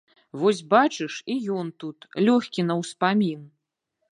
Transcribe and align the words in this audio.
Вось 0.43 0.61
бачыш, 0.71 1.17
і 1.33 1.35
ён 1.59 1.67
тут, 1.83 2.09
лёгкі 2.29 2.67
на 2.71 2.81
ўспамін. 2.81 3.41